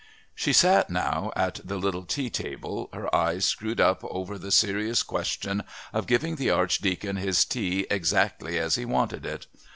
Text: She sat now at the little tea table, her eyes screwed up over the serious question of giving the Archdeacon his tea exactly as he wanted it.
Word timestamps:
She 0.33 0.51
sat 0.51 0.89
now 0.89 1.31
at 1.35 1.59
the 1.63 1.77
little 1.77 2.05
tea 2.05 2.31
table, 2.31 2.89
her 2.91 3.13
eyes 3.15 3.45
screwed 3.45 3.79
up 3.79 4.03
over 4.05 4.39
the 4.39 4.49
serious 4.49 5.03
question 5.03 5.61
of 5.93 6.07
giving 6.07 6.37
the 6.37 6.49
Archdeacon 6.49 7.17
his 7.17 7.45
tea 7.45 7.85
exactly 7.87 8.57
as 8.57 8.73
he 8.73 8.83
wanted 8.85 9.27
it. 9.27 9.45